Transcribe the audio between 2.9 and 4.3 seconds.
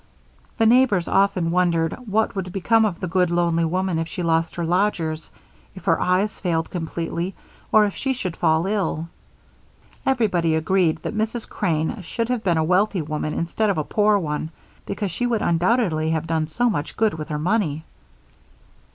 the good, lonely woman if she